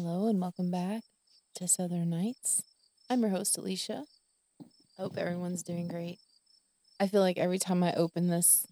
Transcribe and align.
Hello 0.00 0.28
and 0.28 0.40
welcome 0.40 0.70
back 0.70 1.02
to 1.56 1.66
Southern 1.66 2.08
Nights. 2.08 2.62
I'm 3.10 3.20
your 3.20 3.30
host, 3.30 3.58
Alicia. 3.58 4.04
Hope 4.96 5.18
everyone's 5.18 5.64
doing 5.64 5.88
great. 5.88 6.20
I 7.00 7.08
feel 7.08 7.20
like 7.20 7.36
every 7.36 7.58
time 7.58 7.82
I 7.82 7.92
open 7.94 8.28
this 8.28 8.64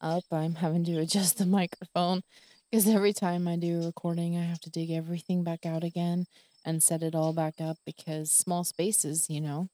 up, 0.00 0.22
I'm 0.30 0.54
having 0.54 0.84
to 0.84 1.00
adjust 1.00 1.38
the 1.38 1.46
microphone 1.60 2.20
because 2.70 2.86
every 2.86 3.12
time 3.12 3.48
I 3.48 3.56
do 3.56 3.80
a 3.82 3.86
recording, 3.86 4.36
I 4.36 4.44
have 4.44 4.60
to 4.60 4.70
dig 4.70 4.92
everything 4.92 5.42
back 5.42 5.66
out 5.66 5.82
again 5.82 6.26
and 6.64 6.84
set 6.84 7.02
it 7.02 7.16
all 7.16 7.32
back 7.32 7.54
up 7.60 7.78
because 7.84 8.30
small 8.30 8.62
spaces, 8.62 9.28
you 9.28 9.40
know, 9.40 9.70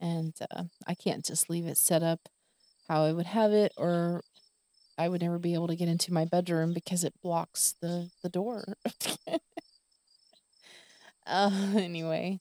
and 0.00 0.34
uh, 0.50 0.64
I 0.88 0.96
can't 0.96 1.24
just 1.24 1.50
leave 1.50 1.68
it 1.68 1.76
set 1.76 2.02
up 2.02 2.18
how 2.88 3.04
I 3.04 3.12
would 3.12 3.26
have 3.26 3.52
it, 3.52 3.72
or 3.76 4.22
I 4.98 5.08
would 5.08 5.22
never 5.22 5.38
be 5.38 5.54
able 5.54 5.68
to 5.68 5.76
get 5.76 5.88
into 5.88 6.12
my 6.12 6.24
bedroom 6.24 6.72
because 6.72 7.04
it 7.04 7.14
blocks 7.22 7.76
the 7.80 8.10
the 8.24 8.28
door. 8.28 8.74
uh, 11.26 11.50
anyway, 11.76 12.38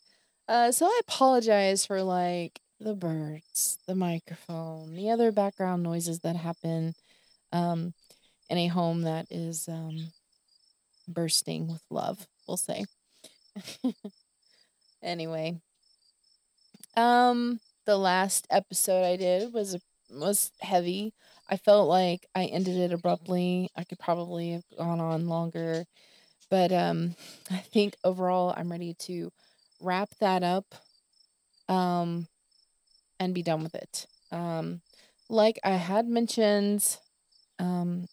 uh, 0.48 0.72
so 0.72 0.86
I 0.86 1.00
apologize 1.02 1.86
for 1.86 2.02
like 2.04 2.60
the 2.80 2.96
birds, 2.96 3.78
the 3.88 3.96
microphone, 3.96 4.96
the 4.96 5.10
other 5.10 5.32
background 5.32 5.84
noises 5.84 6.20
that 6.20 6.36
happen 6.36 6.94
um, 7.54 7.94
in 8.50 8.58
a 8.58 8.68
home 8.68 9.04
that 9.04 9.28
is 9.32 9.68
um, 9.68 10.12
bursting 11.08 11.68
with 11.68 11.84
love. 11.90 12.28
We'll 12.48 12.58
say. 12.58 12.86
anyway, 15.04 15.60
um, 16.96 17.60
the 17.86 17.98
last 17.98 18.48
episode 18.50 19.04
I 19.04 19.16
did 19.16 19.54
was 19.54 19.78
was 20.10 20.52
heavy. 20.60 21.14
I 21.50 21.58
felt 21.58 21.88
like 21.88 22.26
I 22.36 22.46
ended 22.46 22.78
it 22.78 22.94
abruptly. 22.94 23.70
I 23.76 23.84
could 23.84 24.00
probably 24.00 24.52
have 24.52 24.64
gone 24.78 25.00
on 25.00 25.28
longer, 25.28 25.86
but 26.52 26.72
um, 26.72 27.16
I 27.50 27.58
think 27.58 27.96
overall 28.04 28.54
I'm 28.56 28.72
ready 28.72 28.94
to 29.06 29.32
wrap 29.82 30.12
that 30.20 30.44
up, 30.44 30.76
um, 31.68 32.28
and 33.20 33.34
be 33.34 33.44
done 33.44 33.64
with 33.64 33.76
it. 33.76 34.06
Um, 34.32 34.82
like 35.30 35.60
I 35.64 35.72
had 35.72 36.08
mentioned, 36.08 36.98
um, 37.60 38.08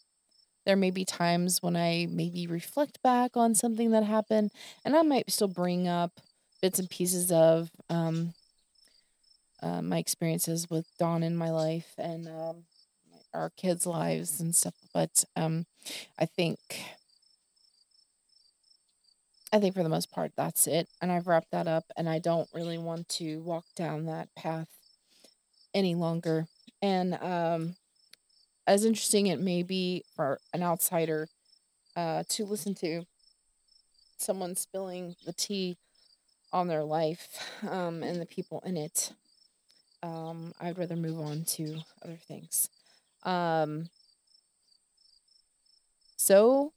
there 0.67 0.77
may 0.77 0.91
be 0.91 1.05
times 1.05 1.63
when 1.63 1.77
I 1.77 2.07
maybe 2.11 2.47
reflect 2.47 3.03
back 3.03 3.37
on 3.37 3.55
something 3.55 3.91
that 3.93 4.05
happened, 4.05 4.51
and 4.85 4.97
I 4.97 5.03
might 5.03 5.31
still 5.31 5.49
bring 5.49 5.89
up 5.89 6.21
bits 6.63 6.79
and 6.79 6.91
pieces 6.91 7.33
of 7.33 7.71
um, 7.91 8.35
uh, 9.63 9.83
my 9.83 9.99
experiences 9.99 10.69
with 10.71 10.87
Dawn 10.99 11.23
in 11.23 11.37
my 11.37 11.51
life 11.51 11.95
and 11.99 12.29
um, 12.29 12.65
our 13.35 13.51
kids' 13.57 13.87
lives 13.87 14.41
and 14.41 14.55
stuff. 14.55 14.75
But 14.95 15.25
um, 15.37 15.67
I 16.19 16.27
think, 16.27 16.59
I 19.53 19.59
think 19.59 19.75
for 19.75 19.83
the 19.83 19.89
most 19.89 20.11
part, 20.11 20.33
that's 20.37 20.67
it. 20.67 20.89
And 21.01 21.11
I've 21.11 21.27
wrapped 21.27 21.51
that 21.53 21.67
up, 21.67 21.85
and 21.97 22.09
I 22.09 22.19
don't 22.19 22.49
really 22.53 22.79
want 22.79 23.09
to 23.11 23.41
walk 23.41 23.65
down 23.75 24.07
that 24.07 24.29
path 24.37 24.69
any 25.75 25.95
longer. 25.95 26.47
And 26.83 27.15
um, 27.15 27.77
as 28.67 28.85
interesting 28.85 29.27
it 29.27 29.41
may 29.41 29.63
be 29.63 30.05
for 30.15 30.39
an 30.53 30.63
outsider 30.63 31.29
uh, 31.97 32.25
to 32.29 32.45
listen 32.45 32.75
to 32.77 33.05
someone 34.19 34.55
spilling 34.55 35.17
the 35.25 35.33
tea 35.33 35.79
on 36.53 36.69
their 36.69 36.85
life 36.85 37.29
um, 37.69 38.03
and 38.03 38.21
the 38.21 38.27
people 38.27 38.63
in 38.67 38.77
it, 38.77 39.13
um, 40.03 40.53
I'd 40.61 40.79
rather 40.79 40.97
move 40.97 41.21
on 41.21 41.45
to 41.45 41.79
other 42.05 42.19
things. 42.29 42.69
Um, 43.25 43.89
so, 46.17 46.73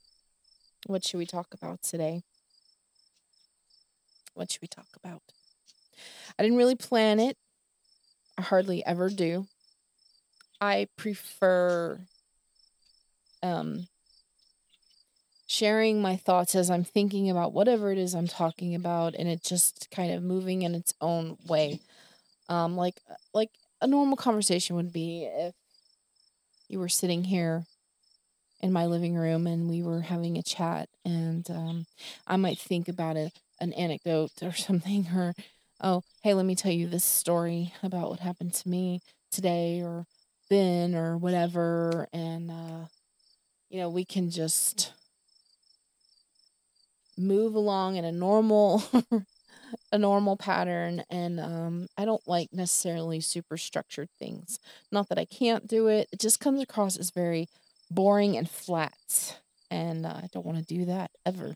what 0.86 1.04
should 1.04 1.18
we 1.18 1.26
talk 1.26 1.54
about 1.54 1.82
today? 1.82 2.22
What 4.34 4.50
should 4.50 4.62
we 4.62 4.68
talk 4.68 4.88
about? 4.96 5.22
I 6.38 6.42
didn't 6.42 6.58
really 6.58 6.76
plan 6.76 7.20
it. 7.20 7.36
I 8.38 8.42
hardly 8.42 8.84
ever 8.84 9.10
do. 9.10 9.46
I 10.60 10.88
prefer 10.96 12.00
um, 13.42 13.88
sharing 15.46 16.00
my 16.00 16.16
thoughts 16.16 16.54
as 16.54 16.70
I'm 16.70 16.84
thinking 16.84 17.28
about 17.28 17.52
whatever 17.52 17.92
it 17.92 17.98
is 17.98 18.14
I'm 18.14 18.28
talking 18.28 18.74
about, 18.74 19.14
and 19.14 19.28
it 19.28 19.42
just 19.42 19.90
kind 19.90 20.12
of 20.12 20.22
moving 20.22 20.62
in 20.62 20.74
its 20.74 20.94
own 21.00 21.36
way. 21.46 21.80
Um, 22.48 22.76
like 22.76 23.00
like 23.34 23.50
a 23.80 23.86
normal 23.86 24.16
conversation 24.16 24.76
would 24.76 24.92
be 24.92 25.24
if 25.24 25.54
you 26.68 26.78
were 26.78 26.88
sitting 26.88 27.24
here 27.24 27.64
in 28.60 28.72
my 28.72 28.86
living 28.86 29.14
room 29.14 29.46
and 29.46 29.68
we 29.68 29.82
were 29.82 30.00
having 30.00 30.38
a 30.38 30.42
chat, 30.42 30.88
and 31.04 31.50
um, 31.50 31.86
I 32.26 32.36
might 32.36 32.58
think 32.58 32.88
about 32.88 33.16
it, 33.16 33.32
an 33.62 33.72
anecdote 33.74 34.32
or 34.42 34.52
something, 34.68 35.08
or 35.14 35.34
oh, 35.80 36.02
hey, 36.22 36.34
let 36.34 36.46
me 36.46 36.54
tell 36.54 36.72
you 36.72 36.86
this 36.86 37.04
story 37.04 37.72
about 37.82 38.10
what 38.10 38.20
happened 38.20 38.54
to 38.54 38.68
me 38.68 39.00
today 39.30 39.80
or 39.82 40.04
then 40.50 40.94
or 40.94 41.16
whatever, 41.16 42.08
and 42.12 42.50
uh, 42.50 42.86
you 43.70 43.80
know 43.80 43.88
we 43.88 44.04
can 44.04 44.30
just 44.30 44.92
move 47.18 47.54
along 47.54 47.96
in 47.96 48.04
a 48.04 48.12
normal 48.12 48.82
a 49.92 49.98
normal 49.98 50.36
pattern 50.36 51.02
and 51.10 51.40
um, 51.40 51.86
i 51.96 52.04
don't 52.04 52.26
like 52.26 52.48
necessarily 52.52 53.20
super 53.20 53.56
structured 53.56 54.08
things. 54.18 54.58
Not 54.90 55.08
that 55.08 55.18
i 55.18 55.24
can't 55.24 55.66
do 55.66 55.88
it 55.88 56.08
it 56.12 56.20
just 56.20 56.40
comes 56.40 56.62
across 56.62 56.96
as 56.96 57.10
very 57.10 57.48
boring 57.90 58.36
and 58.36 58.48
flat 58.48 59.38
and 59.70 60.06
uh, 60.06 60.20
i 60.22 60.28
don't 60.32 60.46
want 60.46 60.58
to 60.58 60.74
do 60.74 60.84
that 60.86 61.10
ever 61.26 61.54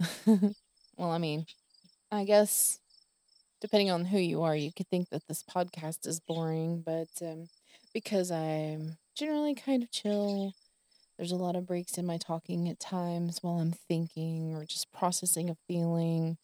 well 0.96 1.10
i 1.10 1.18
mean 1.18 1.46
i 2.12 2.24
guess 2.24 2.78
depending 3.60 3.90
on 3.90 4.04
who 4.06 4.18
you 4.18 4.42
are 4.42 4.56
you 4.56 4.72
could 4.72 4.88
think 4.88 5.08
that 5.10 5.22
this 5.28 5.42
podcast 5.42 6.06
is 6.06 6.20
boring 6.20 6.82
but 6.84 7.08
um, 7.22 7.48
because 7.94 8.30
i'm 8.30 8.96
generally 9.16 9.54
kind 9.54 9.82
of 9.82 9.90
chill 9.90 10.52
there's 11.16 11.32
a 11.32 11.36
lot 11.36 11.56
of 11.56 11.66
breaks 11.66 11.96
in 11.98 12.06
my 12.06 12.18
talking 12.18 12.68
at 12.68 12.78
times 12.80 13.38
while 13.42 13.58
i'm 13.58 13.72
thinking 13.88 14.54
or 14.54 14.64
just 14.64 14.92
processing 14.92 15.50
a 15.50 15.56
feeling. 15.66 16.36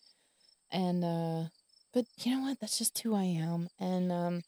And 0.71 1.05
uh 1.05 1.45
but 1.93 2.07
you 2.23 2.35
know 2.35 2.43
what? 2.43 2.59
That's 2.61 2.79
just 2.79 2.99
who 3.01 3.15
i 3.15 3.25
am. 3.25 3.69
And 3.79 4.11
um 4.11 4.43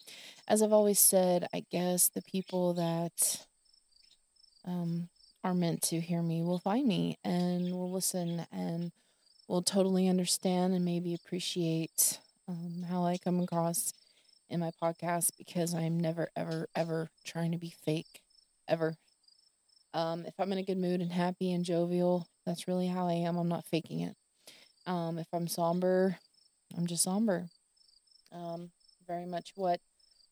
as 0.48 0.62
i've 0.62 0.72
always 0.72 0.98
said 0.98 1.46
i 1.54 1.64
guess 1.70 2.08
the 2.08 2.22
people 2.22 2.74
that 2.74 3.44
um 4.66 5.08
are 5.42 5.54
meant 5.54 5.82
to 5.82 6.00
hear 6.00 6.22
me 6.22 6.42
will 6.42 6.58
find 6.58 6.86
me 6.86 7.18
and 7.22 7.70
will 7.72 7.92
listen 7.92 8.46
and 8.50 8.92
will 9.48 9.62
totally 9.62 10.08
understand 10.08 10.74
and 10.74 10.84
maybe 10.84 11.14
appreciate 11.14 12.18
um, 12.48 12.84
how 12.88 13.04
i 13.04 13.16
come 13.18 13.40
across 13.40 13.92
in 14.50 14.60
my 14.60 14.70
podcast 14.82 15.32
because 15.38 15.74
i'm 15.74 15.98
never 15.98 16.28
ever 16.36 16.68
ever 16.74 17.08
trying 17.24 17.52
to 17.52 17.58
be 17.58 17.74
fake 17.84 18.20
ever 18.68 18.94
um 19.94 20.24
if 20.26 20.34
i'm 20.38 20.52
in 20.52 20.58
a 20.58 20.62
good 20.64 20.78
mood 20.78 21.00
and 21.00 21.12
happy 21.12 21.52
and 21.52 21.64
jovial 21.64 22.26
that's 22.46 22.68
really 22.68 22.86
how 22.86 23.08
i 23.08 23.12
am 23.12 23.36
i'm 23.36 23.48
not 23.48 23.64
faking 23.66 24.00
it 24.00 24.16
um, 24.86 25.18
if 25.18 25.26
I'm 25.32 25.48
somber, 25.48 26.18
I'm 26.76 26.86
just 26.86 27.04
somber. 27.04 27.46
Um, 28.32 28.70
very 29.06 29.26
much 29.26 29.52
what 29.54 29.80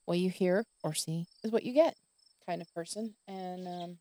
what 0.05 0.19
you 0.19 0.31
hear 0.31 0.65
or 0.83 0.95
see 0.95 1.27
is 1.45 1.53
what 1.53 1.63
you 1.63 1.73
get, 1.73 1.95
kind 2.47 2.61
of 2.61 2.75
person. 2.75 3.15
And 3.29 3.69
um, 3.69 3.99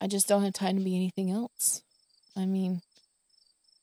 I 0.00 0.08
just 0.08 0.28
don't 0.28 0.42
have 0.42 0.52
time 0.52 0.76
to 0.76 0.84
be 0.84 0.96
anything 0.96 1.30
else. 1.30 1.82
I 2.36 2.46
mean, 2.46 2.82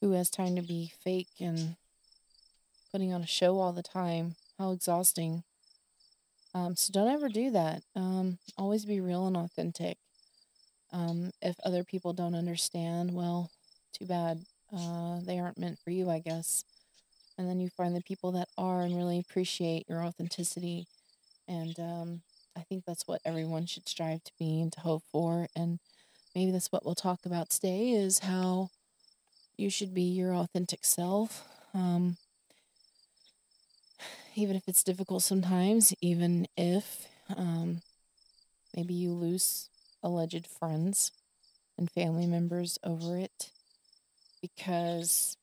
who 0.02 0.12
has 0.12 0.30
time 0.30 0.56
to 0.56 0.62
be 0.62 0.94
fake 1.04 1.30
and 1.40 1.76
putting 2.92 3.14
on 3.14 3.22
a 3.22 3.28
show 3.28 3.60
all 3.60 3.74
the 3.74 3.84
time? 3.84 4.36
How 4.58 4.72
exhausting. 4.72 5.44
Um, 6.54 6.76
so 6.76 6.92
don't 6.92 7.12
ever 7.12 7.30
do 7.30 7.52
that. 7.52 7.84
Um, 7.96 8.40
always 8.58 8.86
be 8.86 9.00
real 9.00 9.28
and 9.28 9.38
authentic. 9.38 9.98
Um, 10.92 11.32
if 11.42 11.56
other 11.64 11.84
people 11.84 12.14
don't 12.14 12.36
understand, 12.36 13.14
well, 13.14 13.52
too 13.94 14.06
bad 14.06 14.46
uh, 14.76 15.20
they 15.26 15.40
aren't 15.40 15.58
meant 15.58 15.80
for 15.80 15.92
you, 15.92 16.10
I 16.10 16.20
guess. 16.20 16.64
And 17.38 17.50
then 17.50 17.60
you 17.60 17.70
find 17.70 17.96
the 17.96 18.02
people 18.02 18.32
that 18.34 18.50
are 18.58 18.82
and 18.82 18.96
really 18.96 19.20
appreciate 19.20 19.88
your 19.88 20.04
authenticity. 20.04 20.88
And 21.48 21.80
um, 21.80 22.22
I 22.58 22.62
think 22.62 22.84
that's 22.86 23.08
what 23.08 23.22
everyone 23.24 23.66
should 23.66 23.88
strive 23.88 24.24
to 24.24 24.32
be 24.40 24.62
and 24.62 24.72
to 24.74 24.80
hope 24.82 25.04
for. 25.12 25.48
And 25.56 25.80
maybe 26.36 26.52
that's 26.52 26.72
what 26.72 26.86
we'll 26.86 26.96
talk 26.96 27.26
about 27.26 27.50
today 27.50 27.92
is 27.92 28.20
how 28.20 28.70
you 29.58 29.70
should 29.70 29.94
be 29.94 30.04
your 30.04 30.34
authentic 30.34 30.86
self. 30.86 31.44
Um, 31.74 32.18
even 34.36 34.56
if 34.56 34.68
it's 34.68 34.84
difficult 34.84 35.24
sometimes, 35.24 35.94
even 36.02 36.48
if 36.56 37.08
um, 37.36 37.82
maybe 38.76 38.94
you 38.94 39.12
lose 39.12 39.70
alleged 40.04 40.48
friends 40.48 41.12
and 41.78 41.90
family 41.92 42.28
members 42.28 42.78
over 42.84 43.18
it 43.18 43.52
because 44.42 45.38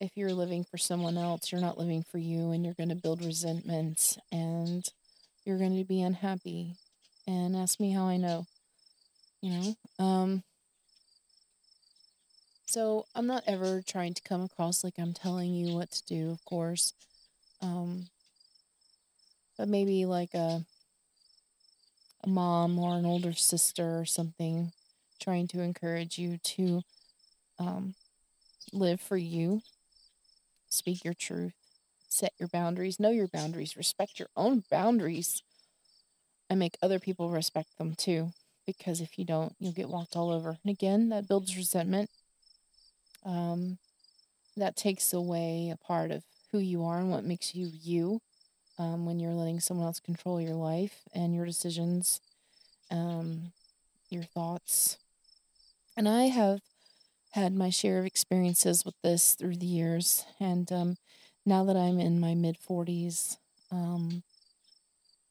if 0.00 0.10
you're 0.14 0.32
living 0.32 0.64
for 0.64 0.78
someone 0.78 1.16
else, 1.16 1.50
you're 1.50 1.60
not 1.60 1.78
living 1.78 2.04
for 2.10 2.18
you, 2.18 2.50
and 2.50 2.64
you're 2.64 2.74
going 2.74 2.90
to 2.90 2.94
build 2.94 3.24
resentment 3.24 4.18
and 4.30 4.86
you're 5.44 5.58
going 5.58 5.76
to 5.76 5.84
be 5.84 6.02
unhappy. 6.02 6.76
And 7.26 7.56
ask 7.56 7.80
me 7.80 7.92
how 7.92 8.06
I 8.06 8.18
know, 8.18 8.46
you 9.40 9.50
know? 9.50 10.04
Um, 10.04 10.44
so 12.66 13.06
I'm 13.14 13.26
not 13.26 13.44
ever 13.46 13.82
trying 13.86 14.14
to 14.14 14.22
come 14.22 14.42
across 14.42 14.84
like 14.84 14.94
I'm 14.98 15.14
telling 15.14 15.54
you 15.54 15.74
what 15.74 15.90
to 15.92 16.04
do, 16.06 16.30
of 16.30 16.44
course. 16.44 16.92
Um, 17.62 18.08
but 19.56 19.68
maybe 19.68 20.04
like 20.04 20.34
a 20.34 20.64
a 22.24 22.28
mom 22.28 22.78
or 22.78 22.96
an 22.96 23.06
older 23.06 23.32
sister 23.32 23.98
or 23.98 24.04
something 24.04 24.72
trying 25.20 25.46
to 25.48 25.60
encourage 25.60 26.18
you 26.18 26.38
to 26.38 26.82
um, 27.58 27.94
live 28.72 29.00
for 29.00 29.16
you, 29.16 29.62
speak 30.68 31.04
your 31.04 31.14
truth, 31.14 31.54
set 32.08 32.32
your 32.38 32.48
boundaries, 32.48 33.00
know 33.00 33.10
your 33.10 33.28
boundaries, 33.28 33.76
respect 33.76 34.18
your 34.18 34.28
own 34.36 34.64
boundaries, 34.70 35.42
and 36.50 36.58
make 36.58 36.76
other 36.82 36.98
people 36.98 37.30
respect 37.30 37.78
them 37.78 37.94
too. 37.94 38.32
Because 38.66 39.00
if 39.00 39.18
you 39.18 39.24
don't, 39.24 39.54
you'll 39.58 39.72
get 39.72 39.88
walked 39.88 40.16
all 40.16 40.30
over. 40.30 40.58
And 40.64 40.70
again, 40.70 41.08
that 41.10 41.28
builds 41.28 41.56
resentment. 41.56 42.10
Um, 43.26 43.78
that 44.56 44.76
takes 44.76 45.12
away 45.12 45.70
a 45.72 45.76
part 45.76 46.10
of 46.10 46.24
who 46.52 46.58
you 46.58 46.84
are 46.84 46.98
and 46.98 47.10
what 47.10 47.24
makes 47.24 47.54
you 47.54 47.70
you 47.82 48.20
um, 48.78 49.06
when 49.06 49.18
you're 49.20 49.32
letting 49.34 49.60
someone 49.60 49.86
else 49.86 50.00
control 50.00 50.40
your 50.40 50.54
life 50.54 51.02
and 51.14 51.34
your 51.34 51.46
decisions, 51.46 52.20
um, 52.90 53.52
your 54.10 54.22
thoughts. 54.22 54.98
And 55.96 56.08
I 56.08 56.24
have 56.24 56.60
had 57.32 57.54
my 57.54 57.70
share 57.70 57.98
of 57.98 58.06
experiences 58.06 58.84
with 58.84 58.94
this 59.02 59.34
through 59.34 59.56
the 59.56 59.66
years. 59.66 60.24
And 60.40 60.70
um, 60.72 60.96
now 61.44 61.64
that 61.64 61.76
I'm 61.76 62.00
in 62.00 62.20
my 62.20 62.34
mid 62.34 62.58
40s, 62.58 63.38
um, 63.70 64.22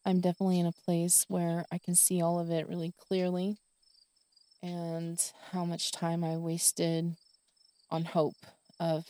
I'm 0.05 0.21
definitely 0.21 0.59
in 0.59 0.67
a 0.67 0.71
place 0.71 1.25
where 1.27 1.65
I 1.71 1.79
can 1.79 1.95
see 1.95 2.21
all 2.21 2.39
of 2.39 2.51
it 2.51 2.69
really 2.69 2.93
clearly 3.07 3.57
and 4.61 5.19
how 5.51 5.65
much 5.65 5.91
time 5.91 6.23
I 6.23 6.37
wasted 6.37 7.15
on 7.91 8.05
hope 8.05 8.35
of 8.79 9.05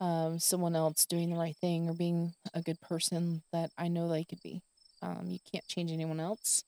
um, 0.00 0.38
someone 0.38 0.76
else 0.76 1.06
doing 1.06 1.30
the 1.30 1.36
right 1.36 1.56
thing 1.56 1.88
or 1.88 1.94
being 1.94 2.34
a 2.52 2.62
good 2.62 2.80
person 2.80 3.42
that 3.52 3.70
I 3.78 3.88
know 3.88 4.08
they 4.08 4.24
could 4.24 4.42
be. 4.42 4.62
Um, 5.02 5.28
you 5.28 5.38
can't 5.50 5.66
change 5.66 5.92
anyone 5.92 6.20
else. 6.20 6.64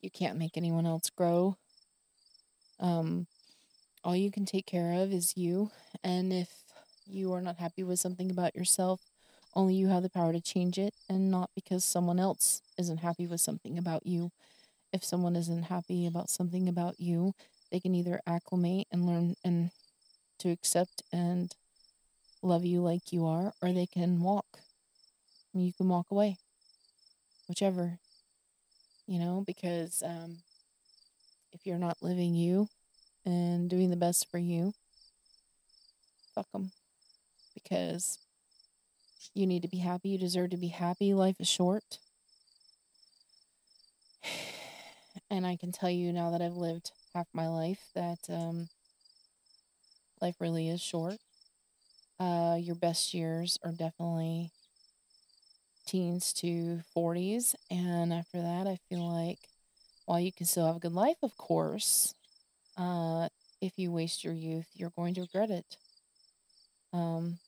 You 0.00 0.10
can't 0.10 0.38
make 0.38 0.56
anyone 0.56 0.86
else 0.86 1.10
grow. 1.10 1.56
Um, 2.80 3.26
all 4.04 4.16
you 4.16 4.30
can 4.30 4.44
take 4.44 4.66
care 4.66 4.92
of 5.02 5.12
is 5.12 5.36
you. 5.36 5.70
And 6.02 6.32
if 6.32 6.48
you 7.06 7.32
are 7.32 7.40
not 7.42 7.56
happy 7.56 7.82
with 7.82 7.98
something 7.98 8.30
about 8.30 8.54
yourself, 8.54 9.00
only 9.54 9.74
you 9.74 9.88
have 9.88 10.02
the 10.02 10.10
power 10.10 10.32
to 10.32 10.40
change 10.40 10.78
it, 10.78 10.94
and 11.08 11.30
not 11.30 11.50
because 11.54 11.84
someone 11.84 12.20
else 12.20 12.62
isn't 12.78 12.98
happy 12.98 13.26
with 13.26 13.40
something 13.40 13.78
about 13.78 14.06
you. 14.06 14.30
If 14.92 15.04
someone 15.04 15.36
isn't 15.36 15.64
happy 15.64 16.06
about 16.06 16.30
something 16.30 16.68
about 16.68 17.00
you, 17.00 17.34
they 17.70 17.80
can 17.80 17.94
either 17.94 18.20
acclimate 18.26 18.86
and 18.92 19.06
learn 19.06 19.34
and 19.44 19.70
to 20.38 20.50
accept 20.50 21.02
and 21.12 21.54
love 22.42 22.64
you 22.64 22.80
like 22.80 23.12
you 23.12 23.26
are, 23.26 23.52
or 23.62 23.72
they 23.72 23.86
can 23.86 24.20
walk. 24.22 24.60
You 25.54 25.72
can 25.72 25.88
walk 25.88 26.06
away, 26.10 26.36
whichever, 27.48 27.98
you 29.06 29.18
know, 29.18 29.42
because 29.46 30.02
um, 30.04 30.38
if 31.52 31.66
you're 31.66 31.78
not 31.78 31.96
living 32.02 32.34
you 32.34 32.68
and 33.24 33.68
doing 33.68 33.90
the 33.90 33.96
best 33.96 34.30
for 34.30 34.38
you, 34.38 34.72
fuck 36.34 36.50
them. 36.52 36.70
Because 37.54 38.18
you 39.34 39.46
need 39.46 39.62
to 39.62 39.68
be 39.68 39.78
happy. 39.78 40.10
You 40.10 40.18
deserve 40.18 40.50
to 40.50 40.56
be 40.56 40.68
happy. 40.68 41.14
Life 41.14 41.36
is 41.40 41.48
short. 41.48 41.98
And 45.30 45.46
I 45.46 45.56
can 45.56 45.72
tell 45.72 45.90
you 45.90 46.10
now 46.10 46.30
that 46.30 46.40
I've 46.40 46.56
lived 46.56 46.92
half 47.14 47.26
my 47.34 47.48
life 47.48 47.80
that 47.94 48.18
um, 48.30 48.68
life 50.22 50.36
really 50.40 50.68
is 50.68 50.80
short 50.80 51.18
uh, 52.20 52.56
your 52.60 52.74
best 52.74 53.14
years 53.14 53.58
are 53.62 53.72
definitely 53.72 54.50
teens 55.86 56.32
to 56.34 56.80
40s. 56.94 57.54
And 57.70 58.12
after 58.12 58.40
that, 58.42 58.66
I 58.66 58.78
feel 58.88 59.08
like 59.08 59.38
while 60.06 60.20
you 60.20 60.32
can 60.32 60.46
still 60.46 60.66
have 60.66 60.76
a 60.76 60.80
good 60.80 60.92
life, 60.92 61.16
of 61.22 61.36
course, 61.36 62.14
uh, 62.76 63.28
if 63.60 63.78
you 63.78 63.90
waste 63.90 64.24
your 64.24 64.34
youth, 64.34 64.66
you're 64.74 64.92
going 64.96 65.14
to 65.14 65.22
regret 65.22 65.50
it. 65.50 65.76
Um, 66.92 67.38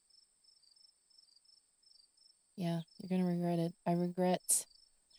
yeah, 2.57 2.81
you're 2.99 3.09
going 3.09 3.23
to 3.23 3.33
regret 3.33 3.59
it. 3.59 3.73
I 3.87 3.93
regret 3.93 4.67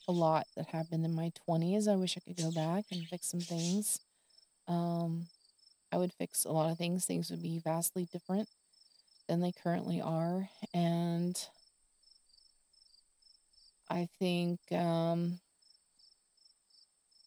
a 0.08 0.12
lot 0.12 0.48
that 0.56 0.68
happened 0.68 1.06
in 1.06 1.14
my 1.14 1.32
20s. 1.46 1.88
I 1.88 1.96
wish 1.96 2.18
I 2.18 2.22
could 2.22 2.38
go 2.38 2.52
back 2.52 2.86
and 2.92 3.08
fix 3.08 3.28
some 3.30 3.40
things. 3.40 4.00
Um, 4.68 5.28
I 5.92 5.98
would 5.98 6.14
fix 6.14 6.46
a 6.46 6.52
lot 6.52 6.72
of 6.72 6.78
things. 6.78 7.06
Things 7.06 7.30
would 7.30 7.42
be 7.42 7.60
vastly 7.60 8.08
different 8.12 8.48
than 9.28 9.42
they 9.42 9.52
currently 9.52 10.02
are. 10.02 10.50
And 10.74 11.38
I 13.90 14.08
think 14.20 14.60
um, 14.72 15.40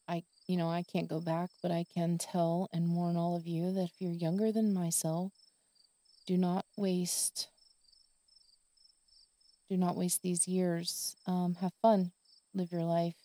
I, 0.09 0.23
you 0.47 0.57
know, 0.57 0.71
I 0.71 0.83
can't 0.83 1.09
go 1.09 1.21
back, 1.21 1.51
but 1.63 1.71
I 1.71 1.85
can 1.95 2.19
tell 2.19 2.69
and 2.73 2.95
warn 2.95 3.17
all 3.17 3.37
of 3.37 3.47
you 3.47 3.73
that 3.73 3.85
if 3.85 3.93
you're 4.01 4.13
younger 4.13 4.51
than 4.51 4.73
myself, 4.73 5.33
do 6.27 6.39
not 6.39 6.65
waste. 6.77 7.49
Do 9.69 9.77
not 9.77 9.97
waste 9.97 10.23
these 10.23 10.47
years. 10.47 11.17
Um, 11.27 11.57
have 11.61 11.73
fun, 11.83 12.13
live 12.55 12.73
your 12.73 12.85
life, 12.85 13.17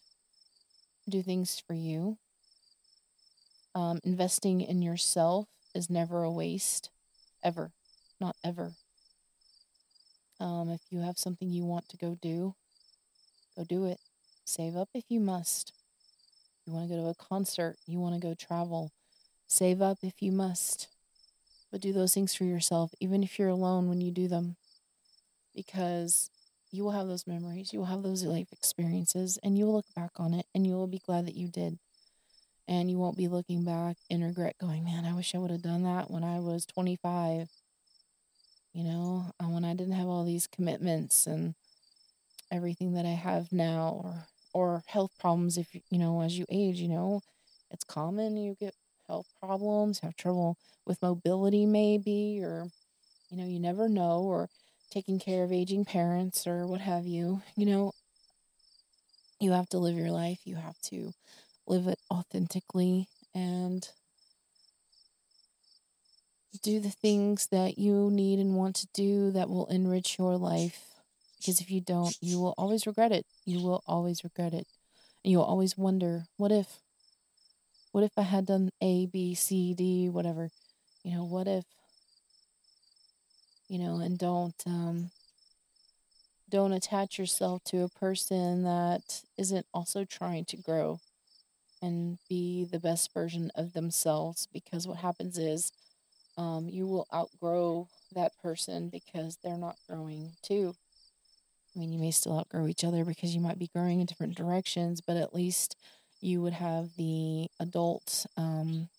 do 1.07 1.21
things 1.21 1.62
for 1.65 1.74
you. 1.74 2.18
Um, 3.75 4.00
investing 4.04 4.62
in 4.62 4.81
yourself 4.81 5.48
is 5.75 5.89
never 5.89 6.24
a 6.24 6.31
waste, 6.31 6.89
ever 7.44 7.71
not 8.19 8.35
ever. 8.44 8.73
Um, 10.40 10.69
if 10.69 10.81
you 10.90 10.99
have 10.99 11.18
something 11.18 11.49
you 11.49 11.66
want 11.66 11.90
to 11.90 11.97
go 11.97 12.18
do, 12.21 12.56
go 13.56 13.64
do 13.64 13.85
it. 13.85 13.99
Save 14.45 14.76
up 14.76 14.90
if 14.94 15.06
you 15.09 15.19
must. 15.19 15.73
You 16.66 16.73
want 16.73 16.90
to 16.90 16.95
go 16.95 17.02
to 17.02 17.09
a 17.09 17.16
concert, 17.16 17.78
you 17.88 17.99
want 17.99 18.16
to 18.16 18.21
go 18.21 18.33
travel, 18.35 18.92
save 19.47 19.81
up 19.81 19.99
if 20.04 20.21
you 20.21 20.31
must. 20.31 20.88
But 21.71 21.81
do 21.81 21.94
those 21.94 22.14
things 22.14 22.35
for 22.35 22.45
yourself, 22.45 22.92
even 22.99 23.23
if 23.23 23.40
you're 23.40 23.49
alone 23.49 23.90
when 23.90 24.02
you 24.02 24.11
do 24.11 24.28
them, 24.28 24.56
because 25.56 26.30
you 26.71 26.83
will 26.83 26.92
have 26.92 27.07
those 27.07 27.28
memories, 27.28 27.73
you 27.73 27.80
will 27.80 27.88
have 27.88 28.04
those 28.04 28.23
life 28.23 28.52
experiences, 28.52 29.40
and 29.44 29.57
you 29.57 29.66
will 29.66 29.76
look 29.76 29.95
back 29.95 30.11
on 30.18 30.33
it 30.33 30.45
and 30.54 30.66
you 30.68 30.73
will 30.73 30.88
be 30.88 31.02
glad 31.06 31.26
that 31.28 31.35
you 31.35 31.47
did. 31.47 31.80
And 32.69 32.90
you 32.92 32.99
won't 32.99 33.18
be 33.18 33.28
looking 33.28 33.66
back 33.66 33.97
in 34.09 34.23
regret, 34.23 34.56
going, 34.61 34.85
man, 34.85 35.06
I 35.06 35.14
wish 35.16 35.35
I 35.35 35.40
would 35.40 35.52
have 35.52 35.64
done 35.64 35.83
that 35.83 36.11
when 36.11 36.23
I 36.23 36.40
was 36.40 36.66
25 36.68 37.49
you 38.73 38.83
know, 38.83 39.31
uh, 39.40 39.47
when 39.47 39.66
I 39.66 39.73
didn't 39.73 39.94
have 39.95 40.07
all 40.07 40.23
these 40.23 40.47
commitments 40.47 41.28
and 41.28 41.56
everything 42.52 42.94
that 42.94 43.06
I 43.06 43.11
have 43.11 43.52
now, 43.52 44.02
or 44.04 44.26
or 44.54 44.83
health 44.88 45.11
problems. 45.19 45.57
If 45.57 45.68
you 45.90 45.99
know, 45.99 46.21
as 46.21 46.38
you 46.38 46.45
age, 46.49 46.80
you 46.80 46.90
know, 46.90 47.21
it's 47.71 47.83
common 47.83 48.38
you 48.38 48.56
get 48.59 48.76
health 49.07 49.28
problems, 49.42 49.99
have 49.99 50.16
trouble 50.16 50.57
with 50.85 51.02
mobility, 51.02 51.66
maybe, 51.66 52.42
or 52.44 52.68
you 53.31 53.38
know, 53.38 53.45
you 53.47 53.59
never 53.59 53.90
know, 53.90 54.21
or 54.23 54.49
taking 54.92 55.19
care 55.19 55.44
of 55.44 55.52
aging 55.54 55.85
parents 55.85 56.47
or 56.47 56.68
what 56.68 56.81
have 56.81 57.06
you. 57.07 57.42
You 57.57 57.66
know, 57.68 57.94
you 59.40 59.52
have 59.52 59.69
to 59.69 59.78
live 59.80 59.95
your 59.95 60.11
life. 60.11 60.40
You 60.45 60.56
have 60.56 60.80
to 60.83 61.14
live 61.69 61.88
it 61.88 61.99
authentically 62.11 63.07
and 63.33 63.90
do 66.64 66.80
the 66.80 66.90
things 66.90 67.47
that 67.52 67.78
you 67.78 68.09
need 68.11 68.40
and 68.40 68.56
want 68.56 68.76
to 68.76 68.88
do 68.94 69.31
that 69.31 69.49
will 69.49 69.68
enrich 69.68 70.18
your 70.18 70.35
life. 70.35 70.88
Because 71.38 71.61
if 71.61 71.71
you 71.71 71.80
don't, 71.80 72.18
you 72.21 72.40
will 72.40 72.56
always 72.57 72.85
regret 72.85 73.11
it. 73.11 73.26
You 73.45 73.61
will 73.61 73.83
always 73.88 74.23
regret 74.23 74.54
it. 74.54 74.68
And 75.23 75.31
you'll 75.31 75.44
always 75.44 75.78
wonder, 75.78 76.26
what 76.38 76.52
if? 76.52 76.80
What 77.92 78.04
if 78.04 78.11
I 78.18 78.23
had 78.23 78.45
done 78.45 78.71
A, 78.81 79.06
B, 79.06 79.35
C, 79.35 79.73
D, 79.73 80.09
whatever? 80.09 80.49
You 81.04 81.16
know, 81.16 81.23
what 81.23 81.47
if? 81.47 81.66
You 83.68 83.80
know, 83.80 83.99
and 83.99 84.18
don't 84.18 84.56
um 84.66 85.11
don't 86.49 86.73
attach 86.73 87.19
yourself 87.19 87.64
to 87.66 87.83
a 87.83 87.90
person 87.90 88.64
that 88.64 89.21
isn't 89.38 89.68
also 89.71 90.04
trying 90.04 90.45
to 90.45 90.57
grow 90.57 90.99
and 91.81 92.18
be 92.28 92.66
the 92.66 92.80
best 92.80 93.14
version 93.14 93.52
of 93.56 93.74
themselves 93.74 94.48
because 94.52 94.88
what 94.88 94.98
happens 94.98 95.38
is 95.38 95.71
um, 96.38 96.69
you 96.69 96.88
will 96.88 97.07
outgrow 97.14 97.88
that 98.14 98.31
person 98.42 98.90
because 98.90 99.38
they're 99.44 99.57
not 99.57 99.76
growing 99.88 100.31
too. 100.42 100.74
I 101.76 101.80
mean, 101.80 101.92
you 101.92 102.00
may 102.00 102.12
still 102.12 102.38
outgrow 102.38 102.68
each 102.68 102.83
other 102.83 103.06
because 103.06 103.36
you 103.36 103.42
might 103.42 103.59
be 103.59 103.69
growing 103.74 104.00
in 104.00 104.06
different 104.06 104.36
directions, 104.36 105.02
but 105.02 105.18
at 105.18 105.36
least 105.36 105.76
you 106.21 106.42
would 106.42 106.54
have 106.54 106.90
the 106.98 107.48
adult 107.59 108.26
um, 108.36 108.90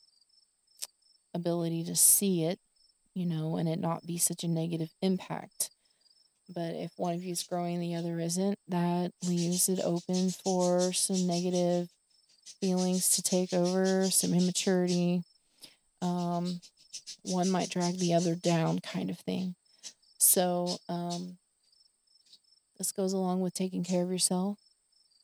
ability 1.34 1.84
to 1.84 1.96
see 1.96 2.44
it, 2.44 2.58
you 3.14 3.26
know, 3.26 3.56
and 3.56 3.68
it 3.68 3.80
not 3.80 4.06
be 4.06 4.18
such 4.18 4.44
a 4.44 4.48
negative 4.48 4.90
impact. 5.02 5.70
But 6.52 6.74
if 6.74 6.92
one 6.96 7.14
of 7.14 7.22
you 7.22 7.32
is 7.32 7.42
growing, 7.42 7.80
the 7.80 7.94
other 7.94 8.18
isn't, 8.18 8.58
that 8.68 9.12
leaves 9.26 9.68
it 9.68 9.80
open 9.84 10.30
for 10.30 10.92
some 10.92 11.26
negative 11.26 11.88
feelings 12.60 13.10
to 13.10 13.22
take 13.22 13.52
over, 13.52 14.10
some 14.10 14.34
immaturity. 14.34 15.22
Um, 16.02 16.60
one 17.22 17.50
might 17.50 17.70
drag 17.70 17.98
the 17.98 18.14
other 18.14 18.34
down, 18.34 18.80
kind 18.80 19.10
of 19.10 19.18
thing. 19.18 19.54
So, 20.18 20.78
um, 20.88 21.38
this 22.78 22.92
goes 22.92 23.12
along 23.12 23.40
with 23.40 23.52
taking 23.52 23.84
care 23.84 24.02
of 24.02 24.10
yourself, 24.10 24.58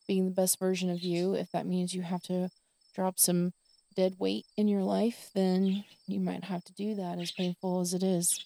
being 0.07 0.25
the 0.25 0.31
best 0.31 0.59
version 0.59 0.89
of 0.89 1.01
you. 1.01 1.33
If 1.33 1.51
that 1.51 1.65
means 1.65 1.93
you 1.93 2.03
have 2.03 2.21
to 2.23 2.49
drop 2.93 3.19
some 3.19 3.53
dead 3.95 4.15
weight 4.19 4.45
in 4.55 4.67
your 4.67 4.83
life, 4.83 5.31
then 5.33 5.83
you 6.07 6.19
might 6.19 6.43
have 6.43 6.63
to 6.65 6.73
do 6.73 6.93
that, 6.95 7.17
as 7.17 7.31
painful 7.31 7.79
as 7.81 7.95
it 7.95 8.03
is. 8.03 8.45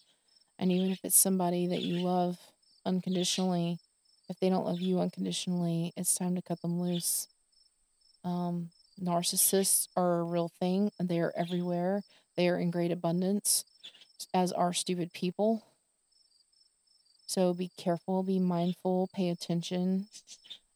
And 0.57 0.71
even 0.71 0.91
if 0.91 0.99
it's 1.03 1.17
somebody 1.17 1.67
that 1.67 1.81
you 1.81 2.01
love 2.01 2.37
unconditionally, 2.85 3.79
if 4.29 4.39
they 4.39 4.49
don't 4.49 4.65
love 4.65 4.79
you 4.79 4.99
unconditionally, 5.01 5.91
it's 5.97 6.15
time 6.15 6.35
to 6.35 6.41
cut 6.41 6.61
them 6.61 6.79
loose. 6.79 7.27
Um, 8.23 8.69
narcissists 9.01 9.87
are 9.95 10.19
a 10.19 10.23
real 10.23 10.51
thing, 10.59 10.91
and 10.99 11.09
they 11.09 11.19
are 11.19 11.33
everywhere. 11.35 12.03
They 12.37 12.47
are 12.49 12.57
in 12.57 12.71
great 12.71 12.91
abundance, 12.91 13.65
as 14.33 14.51
are 14.51 14.73
stupid 14.73 15.13
people. 15.13 15.63
So 17.27 17.53
be 17.53 17.71
careful, 17.77 18.23
be 18.23 18.39
mindful, 18.39 19.09
pay 19.13 19.29
attention. 19.29 20.07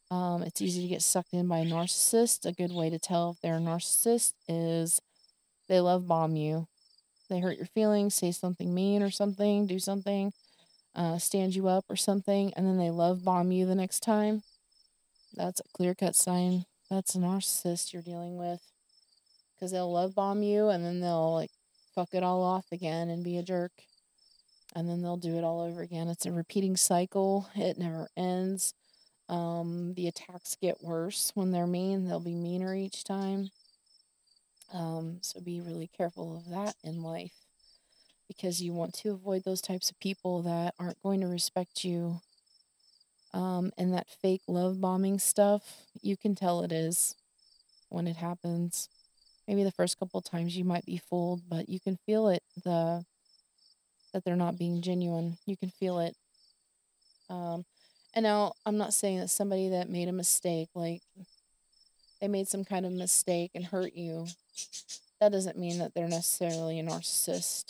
Um, 0.09 0.43
it's 0.43 0.61
easy 0.61 0.81
to 0.83 0.87
get 0.87 1.01
sucked 1.01 1.33
in 1.33 1.47
by 1.47 1.59
a 1.59 1.65
narcissist. 1.65 2.45
A 2.45 2.53
good 2.53 2.71
way 2.71 2.89
to 2.89 2.99
tell 2.99 3.31
if 3.31 3.41
they're 3.41 3.57
a 3.57 3.59
narcissist 3.59 4.33
is 4.47 5.01
they 5.67 5.79
love 5.79 6.07
bomb 6.07 6.35
you. 6.35 6.67
They 7.29 7.39
hurt 7.39 7.57
your 7.57 7.65
feelings, 7.65 8.13
say 8.15 8.31
something 8.31 8.73
mean 8.73 9.01
or 9.01 9.09
something, 9.09 9.65
do 9.65 9.79
something, 9.79 10.31
uh, 10.95 11.17
stand 11.17 11.55
you 11.55 11.67
up 11.67 11.85
or 11.89 11.95
something, 11.95 12.53
and 12.55 12.65
then 12.65 12.77
they 12.77 12.91
love 12.91 13.25
bomb 13.25 13.51
you 13.51 13.65
the 13.65 13.75
next 13.75 14.01
time. 14.01 14.43
That's 15.35 15.59
a 15.59 15.63
clear 15.75 15.95
cut 15.95 16.15
sign. 16.15 16.65
That's 16.89 17.15
a 17.15 17.19
narcissist 17.19 17.93
you're 17.93 18.01
dealing 18.01 18.37
with. 18.37 18.61
Because 19.55 19.71
they'll 19.71 19.91
love 19.91 20.15
bomb 20.15 20.43
you 20.43 20.69
and 20.69 20.83
then 20.83 20.99
they'll 20.99 21.33
like 21.33 21.51
fuck 21.93 22.09
it 22.13 22.23
all 22.23 22.43
off 22.43 22.65
again 22.71 23.09
and 23.09 23.23
be 23.23 23.37
a 23.37 23.43
jerk. 23.43 23.71
And 24.75 24.89
then 24.89 25.01
they'll 25.01 25.17
do 25.17 25.37
it 25.37 25.43
all 25.43 25.61
over 25.61 25.81
again. 25.81 26.09
It's 26.09 26.25
a 26.25 26.31
repeating 26.31 26.75
cycle, 26.75 27.47
it 27.55 27.77
never 27.77 28.09
ends. 28.17 28.73
Um, 29.29 29.93
the 29.95 30.07
attacks 30.07 30.55
get 30.61 30.83
worse 30.83 31.31
when 31.33 31.51
they're 31.51 31.65
mean, 31.65 32.07
they'll 32.07 32.19
be 32.19 32.35
meaner 32.35 32.75
each 32.75 33.03
time. 33.03 33.49
Um, 34.73 35.19
so 35.21 35.39
be 35.39 35.61
really 35.61 35.89
careful 35.95 36.35
of 36.35 36.49
that 36.49 36.75
in 36.83 37.01
life 37.01 37.33
because 38.27 38.61
you 38.61 38.73
want 38.73 38.93
to 38.95 39.11
avoid 39.11 39.43
those 39.43 39.61
types 39.61 39.89
of 39.89 39.99
people 39.99 40.41
that 40.43 40.73
aren't 40.79 41.01
going 41.01 41.21
to 41.21 41.27
respect 41.27 41.83
you. 41.83 42.21
Um, 43.35 43.73
and 43.77 43.93
that 43.93 44.07
fake 44.21 44.43
love 44.47 44.79
bombing 44.79 45.19
stuff, 45.19 45.61
you 46.01 46.15
can 46.15 46.35
tell 46.35 46.63
it 46.63 46.71
is 46.71 47.15
when 47.89 48.07
it 48.07 48.15
happens. 48.15 48.87
Maybe 49.45 49.63
the 49.63 49.73
first 49.73 49.99
couple 49.99 50.21
times 50.21 50.55
you 50.57 50.63
might 50.63 50.85
be 50.85 50.97
fooled, 50.97 51.41
but 51.49 51.67
you 51.67 51.81
can 51.81 51.97
feel 52.05 52.29
it 52.29 52.41
the 52.63 53.03
that 54.13 54.23
they're 54.23 54.37
not 54.37 54.57
being 54.57 54.81
genuine. 54.81 55.37
You 55.45 55.57
can 55.57 55.69
feel 55.69 55.99
it. 55.99 56.15
Um, 57.29 57.65
and 58.13 58.23
now 58.23 58.53
I'm 58.65 58.77
not 58.77 58.93
saying 58.93 59.19
that 59.19 59.29
somebody 59.29 59.67
that 59.69 59.89
made 59.89 60.07
a 60.07 60.13
mistake, 60.13 60.69
like 60.73 61.01
they 62.21 62.29
made 62.29 62.47
some 62.47 62.63
kind 62.63 62.85
of 62.85 62.93
mistake 62.93 63.51
and 63.53 63.65
hurt 63.65 63.93
you, 63.93 64.27
that 65.19 65.33
doesn't 65.33 65.57
mean 65.57 65.79
that 65.79 65.93
they're 65.93 66.07
necessarily 66.07 66.79
a 66.79 66.83
narcissist. 66.83 67.65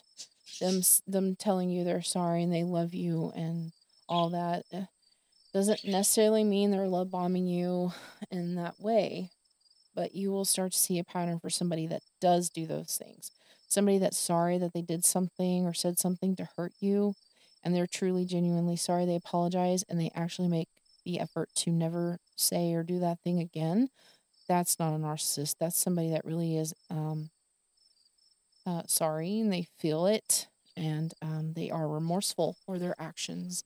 Them 0.62 0.82
them 1.08 1.36
telling 1.36 1.72
you 1.72 1.84
they're 1.84 2.04
sorry 2.04 2.44
and 2.44 2.54
they 2.54 2.64
love 2.64 2.94
you 2.94 3.32
and 3.36 3.72
all 4.08 4.30
that 4.30 4.64
eh, 4.72 4.86
doesn't 5.56 5.86
necessarily 5.86 6.44
mean 6.44 6.72
they're 6.72 6.90
love 6.90 7.10
bombing 7.10 7.48
you 7.48 7.94
in 8.30 8.56
that 8.58 8.76
way. 8.80 9.32
But 9.96 10.14
you 10.14 10.32
will 10.32 10.46
start 10.46 10.74
to 10.74 10.78
see 10.78 11.00
a 11.00 11.04
pattern 11.06 11.40
for 11.40 11.50
somebody 11.50 11.88
that 11.88 12.04
does 12.22 12.50
do 12.50 12.68
those 12.68 12.98
things. 13.02 13.32
Somebody 13.70 13.98
that's 14.00 14.18
sorry 14.20 14.58
that 14.58 14.74
they 14.74 14.82
did 14.82 15.06
something 15.06 15.66
or 15.66 15.74
said 15.74 15.98
something 15.98 16.36
to 16.36 16.50
hurt 16.58 16.74
you 16.82 17.16
and 17.64 17.74
they're 17.74 17.88
truly 17.88 18.26
genuinely 18.26 18.76
sorry 18.76 19.06
they 19.06 19.16
apologize 19.16 19.84
and 19.90 20.00
they 20.00 20.12
actually 20.14 20.50
make 20.50 20.70
the 21.06 21.20
effort 21.20 21.50
to 21.56 21.72
never 21.72 22.20
say 22.36 22.74
or 22.74 22.84
do 22.84 23.00
that 23.00 23.20
thing 23.24 23.40
again 23.40 23.90
that's 24.48 24.80
not 24.80 24.94
a 24.94 24.98
narcissist 24.98 25.56
that's 25.60 25.78
somebody 25.82 26.12
that 26.12 26.26
really 26.26 26.58
is 26.58 26.74
um, 26.92 27.30
uh, 28.66 28.82
sorry 28.88 29.40
and 29.40 29.52
they 29.54 29.68
feel 29.80 30.06
it 30.06 30.48
and 30.78 31.14
um, 31.22 31.54
they 31.56 31.70
are 31.70 31.88
remorseful 31.88 32.56
for 32.66 32.80
their 32.80 32.96
actions 33.00 33.64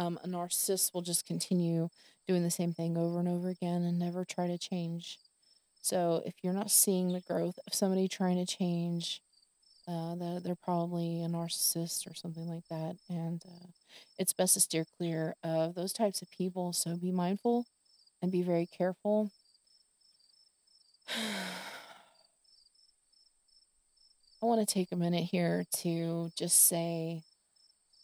um, 0.00 0.18
a 0.24 0.28
narcissist 0.28 0.94
will 0.94 1.02
just 1.02 1.26
continue 1.26 1.88
doing 2.26 2.42
the 2.42 2.50
same 2.50 2.72
thing 2.72 2.96
over 2.96 3.18
and 3.18 3.28
over 3.28 3.48
again 3.48 3.82
and 3.82 3.98
never 3.98 4.24
try 4.24 4.46
to 4.46 4.58
change 4.58 5.18
so 5.82 6.22
if 6.26 6.34
you're 6.42 6.52
not 6.52 6.70
seeing 6.70 7.12
the 7.12 7.20
growth 7.20 7.58
of 7.66 7.74
somebody 7.74 8.08
trying 8.08 8.36
to 8.36 8.46
change 8.46 9.20
uh, 9.90 10.38
they're 10.40 10.54
probably 10.54 11.22
a 11.22 11.26
narcissist 11.26 12.08
or 12.08 12.14
something 12.14 12.46
like 12.48 12.66
that. 12.68 12.96
And 13.08 13.42
uh, 13.46 13.66
it's 14.18 14.32
best 14.32 14.54
to 14.54 14.60
steer 14.60 14.86
clear 14.96 15.34
of 15.42 15.74
those 15.74 15.92
types 15.92 16.22
of 16.22 16.30
people. 16.30 16.72
So 16.72 16.96
be 16.96 17.10
mindful 17.10 17.66
and 18.22 18.30
be 18.30 18.42
very 18.42 18.66
careful. 18.66 19.30
I 24.42 24.46
want 24.46 24.66
to 24.66 24.74
take 24.74 24.92
a 24.92 24.96
minute 24.96 25.24
here 25.24 25.64
to 25.78 26.30
just 26.36 26.66
say 26.68 27.22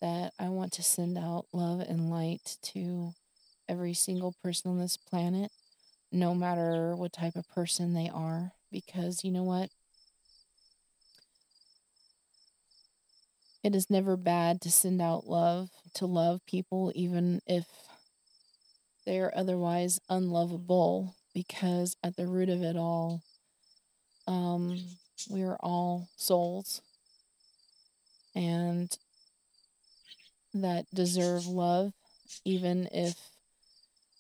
that 0.01 0.33
I 0.39 0.49
want 0.49 0.73
to 0.75 0.83
send 0.83 1.19
out 1.19 1.47
love 1.53 1.81
and 1.81 2.11
light 2.11 2.57
to 2.75 3.13
every 3.69 3.95
single 3.95 4.35
person 4.43 4.71
on 4.71 4.79
this 4.79 4.97
planet, 4.97 5.51
no 6.13 6.35
matter 6.35 6.95
what 6.95 7.13
type 7.13 7.37
of 7.37 7.49
person 7.49 7.95
they 7.95 8.09
are, 8.09 8.53
because 8.71 9.25
you 9.25 9.31
know 9.33 9.45
what? 9.45 9.71
It 13.65 13.75
is 13.75 13.91
never 13.91 14.17
bad 14.17 14.61
to 14.61 14.71
send 14.71 15.03
out 15.03 15.27
love, 15.27 15.71
to 15.95 16.07
love 16.07 16.41
people, 16.47 16.93
even 16.95 17.41
if 17.47 17.67
they 19.05 19.19
are 19.19 19.33
otherwise 19.35 19.99
unlovable, 20.09 21.17
because 21.35 21.97
at 22.05 22.17
the 22.17 22.27
root 22.27 22.49
of 22.49 22.63
it 22.63 22.77
all, 22.77 23.23
um, 24.29 24.79
we 25.31 25.43
are 25.43 25.57
all 25.61 26.09
souls 26.17 26.83
and 28.37 28.97
that 30.63 30.87
deserve 30.95 31.47
love, 31.47 31.93
even 32.45 32.89
if 32.93 33.15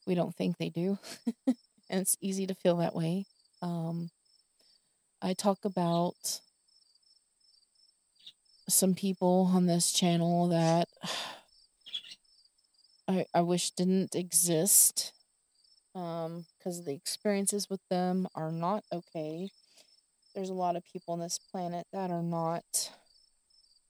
we 0.06 0.14
don't 0.14 0.34
think 0.34 0.56
they 0.56 0.70
do. 0.70 0.98
and 1.46 2.00
it's 2.00 2.16
easy 2.20 2.46
to 2.46 2.54
feel 2.54 2.76
that 2.76 2.94
way. 2.94 3.24
Um, 3.62 4.10
I 5.22 5.32
talk 5.34 5.64
about 5.64 6.40
some 8.68 8.94
people 8.94 9.50
on 9.54 9.66
this 9.66 9.92
channel 9.92 10.48
that 10.48 10.88
I, 13.08 13.24
I 13.32 13.40
wish 13.42 13.70
didn't 13.70 14.14
exist 14.14 15.12
um 15.94 16.44
because 16.58 16.84
the 16.84 16.92
experiences 16.92 17.70
with 17.70 17.80
them 17.88 18.26
are 18.34 18.50
not 18.50 18.84
okay 18.92 19.48
there's 20.34 20.50
a 20.50 20.54
lot 20.54 20.76
of 20.76 20.84
people 20.92 21.14
on 21.14 21.20
this 21.20 21.38
planet 21.50 21.86
that 21.92 22.10
are 22.10 22.22
not 22.22 22.90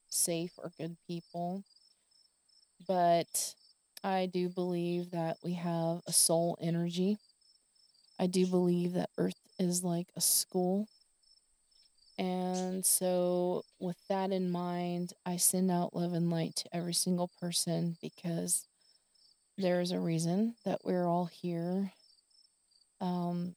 safe 0.08 0.52
or 0.58 0.70
good 0.78 0.96
people 1.08 1.64
but 2.86 3.54
i 4.02 4.26
do 4.26 4.48
believe 4.48 5.10
that 5.10 5.36
we 5.44 5.54
have 5.54 6.00
a 6.06 6.12
soul 6.12 6.56
energy 6.60 7.18
i 8.18 8.26
do 8.26 8.46
believe 8.46 8.92
that 8.92 9.10
earth 9.18 9.40
is 9.58 9.82
like 9.84 10.08
a 10.16 10.20
school 10.20 10.88
and 12.18 12.84
so, 12.84 13.64
with 13.78 13.96
that 14.08 14.32
in 14.32 14.50
mind, 14.50 15.12
I 15.26 15.36
send 15.36 15.70
out 15.70 15.94
love 15.94 16.14
and 16.14 16.30
light 16.30 16.56
to 16.56 16.74
every 16.74 16.94
single 16.94 17.30
person 17.40 17.96
because 18.00 18.66
there's 19.58 19.90
a 19.90 20.00
reason 20.00 20.54
that 20.64 20.80
we're 20.84 21.06
all 21.06 21.26
here. 21.26 21.92
Um, 23.00 23.54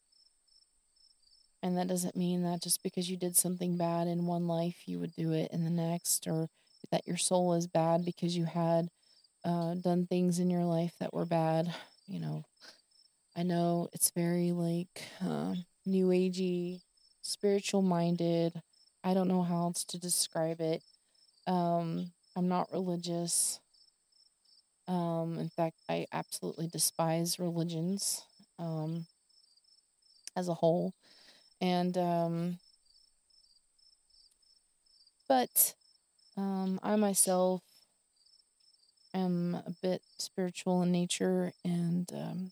and 1.64 1.78
that 1.78 1.88
doesn't 1.88 2.18
mean 2.18 2.44
that 2.44 2.62
just 2.62 2.84
because 2.84 3.10
you 3.10 3.18
did 3.18 3.36
something 3.38 3.78
bad 3.78 4.08
in 4.08 4.26
one 4.26 4.48
life, 4.48 4.84
you 4.86 5.00
would 5.00 5.16
do 5.16 5.32
it 5.32 5.52
in 5.52 5.64
the 5.64 5.70
next, 5.70 6.28
or 6.28 6.48
that 6.92 7.08
your 7.08 7.18
soul 7.18 7.54
is 7.54 7.68
bad 7.68 8.04
because 8.04 8.36
you 8.36 8.46
had 8.46 8.90
uh, 9.46 9.75
done 9.75 10.08
things 10.08 10.39
in 10.39 10.50
your 10.50 10.65
life 10.65 10.93
that 11.00 11.13
were 11.13 11.25
bad. 11.25 11.74
You 12.08 12.19
know, 12.19 12.43
I 13.36 13.43
know 13.43 13.89
it's 13.93 14.12
very 14.12 14.51
like 14.51 15.03
uh, 15.22 15.55
new 15.86 16.08
agey 16.08 16.81
spiritual 17.22 17.81
minded. 17.81 18.62
I 19.03 19.13
don't 19.13 19.27
know 19.27 19.43
how 19.43 19.63
else 19.63 19.84
to 19.86 20.00
describe 20.00 20.62
it. 20.62 20.84
Um, 21.48 22.12
I'm 22.36 22.48
not 22.50 22.72
religious. 22.72 23.60
Um, 24.88 25.38
in 25.39 25.50
fact, 25.50 25.77
I 25.88 26.08
absolutely 26.12 26.67
despise 26.67 27.39
religions 27.39 28.24
um, 28.58 29.05
as 30.36 30.48
a 30.48 30.53
whole. 30.53 30.93
And 31.62 31.98
um, 31.98 32.60
But 35.27 35.75
um, 36.38 36.79
I 36.84 36.96
myself 36.96 37.63
am 39.13 39.56
a 39.56 39.72
bit 39.82 40.01
spiritual 40.18 40.82
in 40.84 40.92
nature, 40.92 41.54
and 41.63 42.10
um, 42.13 42.51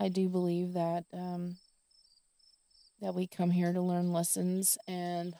I 0.00 0.08
do 0.08 0.28
believe 0.28 0.74
that 0.74 1.04
um, 1.12 1.56
that 3.00 3.14
we 3.14 3.26
come 3.26 3.50
here 3.50 3.72
to 3.72 3.80
learn 3.80 4.12
lessons. 4.12 4.78
And 4.86 5.34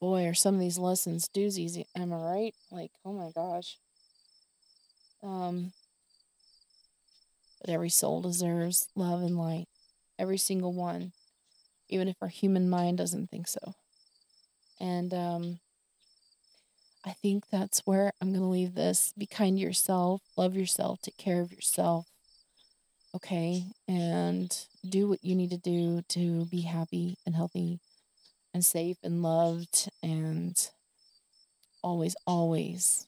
boy, 0.00 0.26
are 0.26 0.34
some 0.34 0.54
of 0.54 0.60
these 0.60 0.78
lessons 0.78 1.28
doozies. 1.28 1.82
Am 1.96 2.12
I 2.12 2.16
right? 2.16 2.54
Like, 2.70 2.92
oh 3.04 3.12
my 3.12 3.30
gosh. 3.34 3.78
Um, 5.22 5.72
but 7.60 7.70
every 7.70 7.90
soul 7.90 8.22
deserves 8.22 8.88
love 8.94 9.22
and 9.22 9.36
light. 9.36 9.66
Every 10.18 10.38
single 10.38 10.72
one, 10.72 11.12
even 11.88 12.08
if 12.08 12.16
our 12.20 12.28
human 12.28 12.68
mind 12.68 12.98
doesn't 12.98 13.30
think 13.30 13.48
so. 13.48 13.74
And 14.80 15.12
um, 15.12 15.60
I 17.08 17.12
think 17.12 17.44
that's 17.50 17.80
where 17.86 18.12
I'm 18.20 18.32
going 18.32 18.42
to 18.42 18.46
leave 18.46 18.74
this. 18.74 19.14
Be 19.16 19.24
kind 19.24 19.56
to 19.56 19.62
yourself, 19.62 20.20
love 20.36 20.54
yourself, 20.54 21.00
take 21.00 21.16
care 21.16 21.40
of 21.40 21.50
yourself. 21.50 22.06
Okay. 23.14 23.64
And 23.88 24.54
do 24.86 25.08
what 25.08 25.24
you 25.24 25.34
need 25.34 25.48
to 25.50 25.56
do 25.56 26.02
to 26.10 26.44
be 26.44 26.60
happy 26.62 27.16
and 27.24 27.34
healthy 27.34 27.80
and 28.52 28.62
safe 28.62 28.98
and 29.02 29.22
loved 29.22 29.88
and 30.02 30.54
always, 31.82 32.14
always 32.26 33.06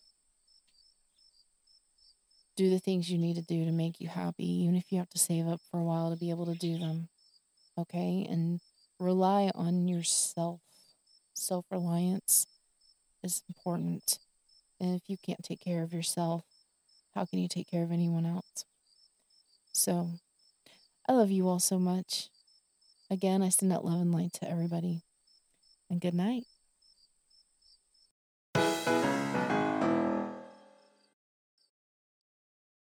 do 2.56 2.70
the 2.70 2.78
things 2.78 3.10
you 3.10 3.18
need 3.18 3.36
to 3.36 3.42
do 3.42 3.66
to 3.66 3.72
make 3.72 4.00
you 4.00 4.08
happy, 4.08 4.64
even 4.64 4.76
if 4.76 4.84
you 4.90 4.98
have 4.98 5.10
to 5.10 5.18
save 5.18 5.46
up 5.46 5.60
for 5.70 5.78
a 5.78 5.84
while 5.84 6.10
to 6.10 6.16
be 6.16 6.30
able 6.30 6.46
to 6.46 6.54
do 6.54 6.78
them. 6.78 7.08
Okay? 7.76 8.26
And 8.30 8.60
rely 8.98 9.50
on 9.54 9.88
yourself. 9.88 10.60
Self 11.34 11.66
reliance 11.70 12.46
is 13.22 13.42
important. 13.48 14.18
And 14.80 14.94
if 14.94 15.02
you 15.08 15.16
can't 15.16 15.42
take 15.42 15.60
care 15.60 15.82
of 15.82 15.92
yourself, 15.92 16.44
how 17.14 17.24
can 17.24 17.38
you 17.38 17.48
take 17.48 17.70
care 17.70 17.82
of 17.82 17.92
anyone 17.92 18.26
else? 18.26 18.64
So, 19.72 20.10
I 21.08 21.12
love 21.12 21.30
you 21.30 21.48
all 21.48 21.58
so 21.58 21.78
much. 21.78 22.28
Again, 23.10 23.42
I 23.42 23.48
send 23.48 23.72
out 23.72 23.84
love 23.84 24.00
and 24.00 24.12
light 24.12 24.32
to 24.34 24.48
everybody. 24.48 25.02
And 25.90 26.00
good 26.00 26.14
night. 26.14 26.44